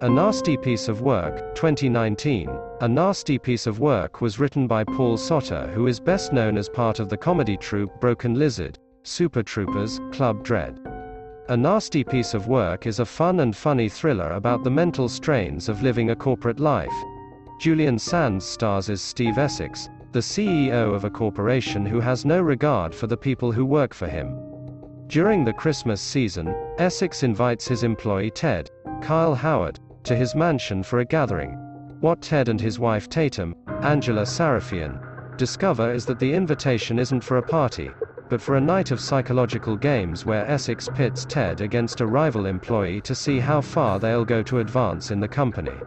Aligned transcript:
A 0.00 0.08
Nasty 0.08 0.56
Piece 0.56 0.86
of 0.86 1.00
Work, 1.00 1.56
2019. 1.56 2.48
A 2.82 2.86
Nasty 2.88 3.36
Piece 3.36 3.66
of 3.66 3.80
Work 3.80 4.20
was 4.20 4.38
written 4.38 4.68
by 4.68 4.84
Paul 4.84 5.16
Soter, 5.16 5.66
who 5.74 5.88
is 5.88 5.98
best 5.98 6.32
known 6.32 6.56
as 6.56 6.68
part 6.68 7.00
of 7.00 7.08
the 7.08 7.16
comedy 7.16 7.56
troupe 7.56 8.00
Broken 8.00 8.34
Lizard, 8.38 8.78
Super 9.02 9.42
Troopers, 9.42 9.98
Club 10.12 10.44
Dread. 10.44 10.78
A 11.48 11.56
Nasty 11.56 12.04
Piece 12.04 12.32
of 12.32 12.46
Work 12.46 12.86
is 12.86 13.00
a 13.00 13.04
fun 13.04 13.40
and 13.40 13.56
funny 13.56 13.88
thriller 13.88 14.30
about 14.34 14.62
the 14.62 14.70
mental 14.70 15.08
strains 15.08 15.68
of 15.68 15.82
living 15.82 16.10
a 16.10 16.16
corporate 16.16 16.60
life. 16.60 16.94
Julian 17.58 17.98
Sands 17.98 18.44
stars 18.44 18.88
as 18.90 19.00
Steve 19.00 19.36
Essex, 19.36 19.88
the 20.12 20.20
CEO 20.20 20.94
of 20.94 21.06
a 21.06 21.10
corporation 21.10 21.84
who 21.84 21.98
has 21.98 22.24
no 22.24 22.40
regard 22.40 22.94
for 22.94 23.08
the 23.08 23.16
people 23.16 23.50
who 23.50 23.66
work 23.66 23.92
for 23.92 24.06
him. 24.06 24.38
During 25.08 25.44
the 25.44 25.52
Christmas 25.52 26.00
season, 26.00 26.54
Essex 26.78 27.24
invites 27.24 27.66
his 27.66 27.82
employee 27.82 28.30
Ted, 28.30 28.70
Kyle 29.00 29.34
Howard, 29.34 29.80
to 30.08 30.16
his 30.16 30.34
mansion 30.34 30.82
for 30.82 31.00
a 31.00 31.04
gathering. 31.04 31.50
What 32.00 32.22
Ted 32.22 32.48
and 32.48 32.58
his 32.58 32.78
wife 32.78 33.10
Tatum, 33.10 33.54
Angela 33.82 34.22
Sarafyan, 34.22 34.98
discover 35.36 35.92
is 35.92 36.06
that 36.06 36.18
the 36.18 36.32
invitation 36.32 36.98
isn't 36.98 37.20
for 37.20 37.36
a 37.36 37.42
party, 37.42 37.90
but 38.30 38.40
for 38.40 38.56
a 38.56 38.60
night 38.60 38.90
of 38.90 39.02
psychological 39.02 39.76
games 39.76 40.24
where 40.24 40.46
Essex 40.46 40.88
pits 40.94 41.26
Ted 41.26 41.60
against 41.60 42.00
a 42.00 42.06
rival 42.06 42.46
employee 42.46 43.02
to 43.02 43.14
see 43.14 43.38
how 43.38 43.60
far 43.60 43.98
they'll 43.98 44.24
go 44.24 44.42
to 44.44 44.60
advance 44.60 45.10
in 45.10 45.20
the 45.20 45.28
company. 45.28 45.78